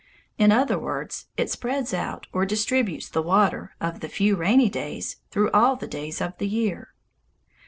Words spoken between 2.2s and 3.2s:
or distributes